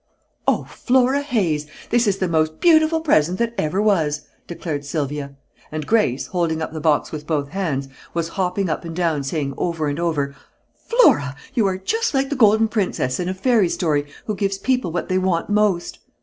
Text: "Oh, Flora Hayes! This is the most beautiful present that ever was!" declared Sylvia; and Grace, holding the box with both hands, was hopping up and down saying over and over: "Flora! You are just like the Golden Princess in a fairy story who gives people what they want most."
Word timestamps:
"Oh, 0.47 0.63
Flora 0.63 1.21
Hayes! 1.21 1.67
This 1.91 2.07
is 2.07 2.17
the 2.17 2.27
most 2.27 2.59
beautiful 2.59 3.01
present 3.01 3.37
that 3.37 3.53
ever 3.55 3.79
was!" 3.79 4.21
declared 4.47 4.83
Sylvia; 4.83 5.35
and 5.71 5.85
Grace, 5.85 6.25
holding 6.25 6.57
the 6.57 6.81
box 6.81 7.11
with 7.11 7.27
both 7.27 7.49
hands, 7.49 7.87
was 8.11 8.29
hopping 8.29 8.67
up 8.67 8.83
and 8.83 8.95
down 8.95 9.23
saying 9.23 9.53
over 9.59 9.87
and 9.87 9.99
over: 9.99 10.35
"Flora! 10.73 11.35
You 11.53 11.67
are 11.67 11.77
just 11.77 12.15
like 12.15 12.31
the 12.31 12.35
Golden 12.35 12.67
Princess 12.67 13.19
in 13.19 13.29
a 13.29 13.35
fairy 13.35 13.69
story 13.69 14.07
who 14.25 14.33
gives 14.33 14.57
people 14.57 14.91
what 14.91 15.07
they 15.07 15.19
want 15.19 15.51
most." 15.51 15.99